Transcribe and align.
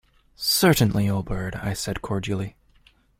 "Certainly, 0.35 1.07
old 1.11 1.25
bird," 1.27 1.53
I 1.55 1.73
said 1.73 2.01
cordially. 2.01 2.55